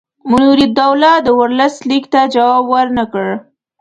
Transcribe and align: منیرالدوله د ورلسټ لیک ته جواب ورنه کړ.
منیرالدوله 0.31 1.11
د 1.25 1.27
ورلسټ 1.39 1.79
لیک 1.89 2.05
ته 2.13 2.21
جواب 2.33 2.63
ورنه 2.73 3.03
کړ. 3.11 3.27